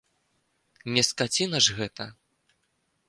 Не 0.95 1.03
скаціна 1.09 1.57
ж 1.67 1.77
гэта. 1.81 2.11